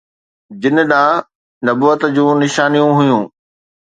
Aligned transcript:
جن 0.61 0.77
ڏانهن 0.91 1.19
نبوت 1.65 2.01
جون 2.15 2.33
نشانيون 2.43 2.91
هيون 2.99 3.23